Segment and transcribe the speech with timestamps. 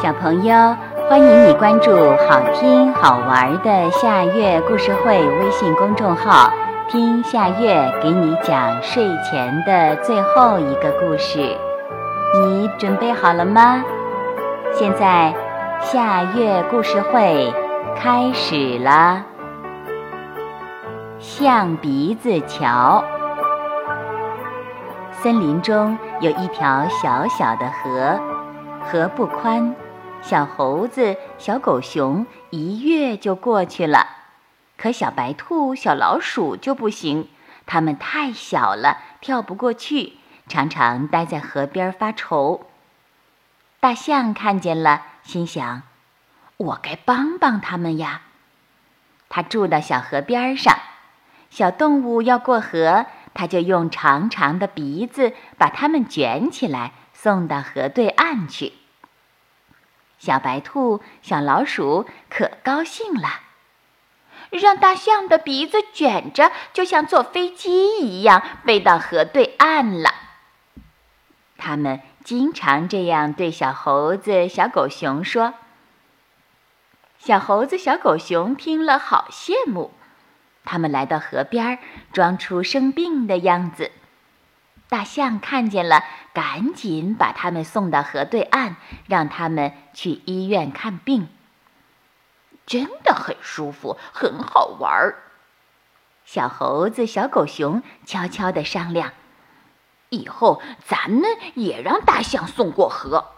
[0.00, 0.76] 小朋友，
[1.08, 1.90] 欢迎你关注
[2.28, 6.52] 好听好玩的夏月故事会微信公众号，
[6.88, 11.40] 听夏月给你讲睡前的最后一个故事。
[12.40, 13.82] 你准备好了吗？
[14.72, 15.34] 现在
[15.80, 17.52] 夏月故事会
[17.96, 19.24] 开始了。
[21.18, 23.02] 象鼻子桥。
[25.10, 28.20] 森林中有一条小小的河，
[28.84, 29.74] 河不宽。
[30.20, 34.06] 小猴子、小狗熊一跃就过去了，
[34.76, 37.28] 可小白兔、小老鼠就不行，
[37.64, 40.14] 它们太小了，跳不过去，
[40.46, 42.66] 常常待在河边发愁。
[43.80, 45.82] 大象看见了，心想
[46.58, 48.22] ：“我该帮帮他们呀！”
[49.30, 50.76] 它住到小河边上，
[51.48, 58.74] 小动物要过河，它就用长长的鼻子把它们卷起来，送到河对岸去。
[60.18, 63.28] 小白兔、小老鼠可高兴了，
[64.50, 70.10] 让大象的鼻子卷着，就像坐飞机一样飞到河对岸了。
[71.56, 75.54] 他们经常这样对小猴子、小狗熊说。
[77.18, 79.90] 小猴子、小狗熊听了好羡慕，
[80.64, 81.78] 他们来到河边，
[82.12, 83.90] 装出生病的样子。
[84.88, 91.28] 大象看见了，赶紧把他们送到河对岸，让他们去医院看病。
[92.64, 95.22] 真的很舒服，很好玩儿。
[96.24, 99.12] 小猴子、小狗熊悄悄地商量：
[100.10, 103.32] 以后咱们也让大象送过河。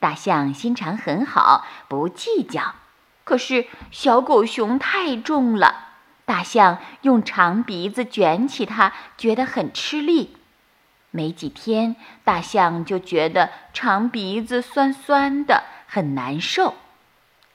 [0.00, 2.74] 大象心肠很好，不计较。
[3.22, 5.91] 可是小狗熊太重了。
[6.32, 10.38] 大象用长鼻子卷起它，觉得很吃力。
[11.10, 11.94] 没几天，
[12.24, 16.72] 大象就觉得长鼻子酸酸的，很难受。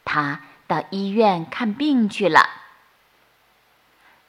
[0.05, 2.47] 它到医院看病去了。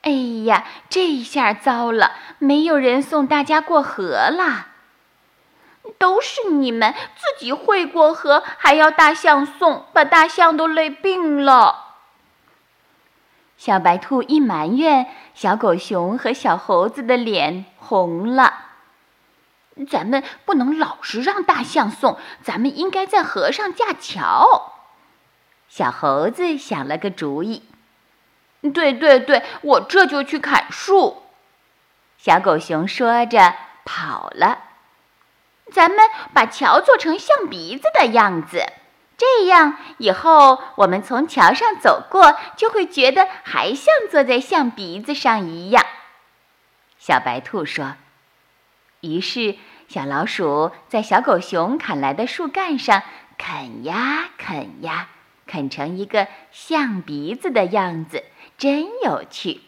[0.00, 0.12] 哎
[0.46, 4.68] 呀，这下糟了，没有人送大家过河了。
[5.98, 11.87] 都是你们自己会过河，还要大象送，把大象都累病了。
[13.58, 18.54] 小白兔一埋怨，小狗熊和小猴子的脸红了。
[19.90, 24.74] 咱们不能老是让大象送，咱们应该在河上架桥。
[25.68, 27.64] 小猴子想了个主意
[28.72, 31.24] ：“对对对，我这就去砍树。”
[32.16, 33.54] 小狗熊说着
[33.84, 34.60] 跑了。
[35.72, 35.98] 咱们
[36.32, 38.64] 把桥做成象鼻子的样子。
[39.18, 45.84] 这样以后，我们从桥上走过，就会觉得还像坐在象鼻子上一样。
[46.98, 47.96] 小白兔说。
[49.00, 49.56] 于是，
[49.88, 53.02] 小老鼠在小狗熊砍来的树干上
[53.36, 55.08] 啃呀啃呀，
[55.46, 58.24] 啃成一个象鼻子的样子，
[58.56, 59.60] 真有趣。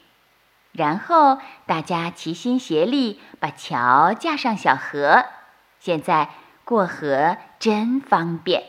[0.72, 5.24] 然后，大家齐心协力把桥架上小河，
[5.80, 6.30] 现在
[6.64, 8.64] 过河真方便。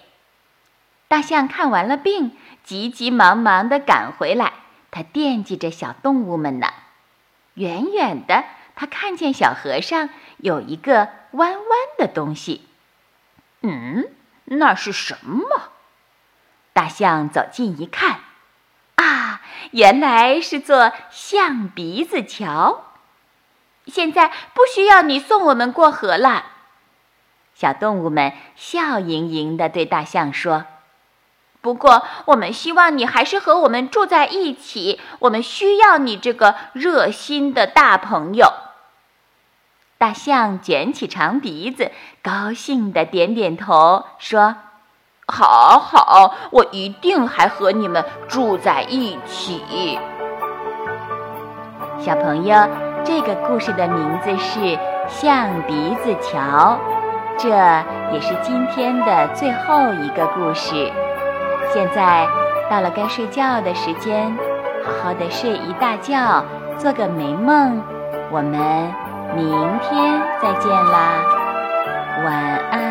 [1.12, 4.54] 大象看完了病，急急忙忙地赶回来。
[4.92, 6.68] 它惦记着小动物们呢。
[7.56, 8.46] 远远的，
[8.78, 10.08] 它看见小河上
[10.38, 11.60] 有一个弯弯
[11.98, 12.66] 的东西。
[13.60, 14.06] 嗯，
[14.46, 15.72] 那是什么？
[16.72, 18.22] 大象走近一看，
[18.96, 19.42] 啊，
[19.72, 22.86] 原来是座象鼻子桥。
[23.86, 26.46] 现在不需要你送我们过河了。
[27.54, 30.68] 小动物们笑盈盈地对大象说。
[31.62, 35.00] 不过，我们希望你还是和我们住在一起。
[35.20, 38.52] 我们需要你这个热心的大朋友。
[40.00, 41.92] 大象卷起长鼻子，
[42.24, 44.56] 高兴地点点头，说
[45.32, 50.00] ：“好好，我一定还和你们住在一起。”
[52.04, 52.68] 小朋友，
[53.06, 54.60] 这个故事的名字是
[55.08, 56.80] 《象鼻子桥》，
[57.38, 57.50] 这
[58.12, 60.92] 也是今天的最后一个故事。
[61.74, 62.28] 现在
[62.70, 64.36] 到了该睡觉的时间
[64.84, 66.44] 好好的睡一大觉
[66.78, 67.82] 做个美梦。
[68.30, 68.52] 我们
[69.36, 71.42] 明天再见啦。
[72.24, 72.34] 晚
[72.72, 72.91] 安。